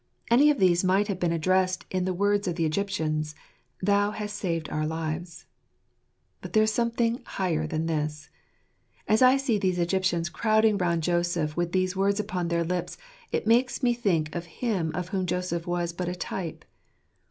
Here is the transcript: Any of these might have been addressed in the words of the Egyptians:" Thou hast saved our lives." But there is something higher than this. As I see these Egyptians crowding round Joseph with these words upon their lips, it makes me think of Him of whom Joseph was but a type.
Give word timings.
Any 0.31 0.49
of 0.49 0.57
these 0.57 0.83
might 0.83 1.09
have 1.09 1.19
been 1.19 1.31
addressed 1.31 1.85
in 1.91 2.05
the 2.05 2.13
words 2.15 2.47
of 2.47 2.55
the 2.55 2.65
Egyptians:" 2.65 3.35
Thou 3.83 4.09
hast 4.09 4.35
saved 4.35 4.67
our 4.71 4.87
lives." 4.87 5.45
But 6.41 6.53
there 6.53 6.63
is 6.63 6.73
something 6.73 7.21
higher 7.23 7.67
than 7.67 7.85
this. 7.85 8.31
As 9.07 9.21
I 9.21 9.37
see 9.37 9.59
these 9.59 9.77
Egyptians 9.77 10.27
crowding 10.27 10.79
round 10.79 11.03
Joseph 11.03 11.55
with 11.55 11.71
these 11.71 11.95
words 11.95 12.19
upon 12.19 12.47
their 12.47 12.63
lips, 12.63 12.97
it 13.31 13.45
makes 13.45 13.83
me 13.83 13.93
think 13.93 14.33
of 14.35 14.45
Him 14.47 14.89
of 14.95 15.09
whom 15.09 15.27
Joseph 15.27 15.67
was 15.67 15.93
but 15.93 16.09
a 16.09 16.15
type. 16.15 16.65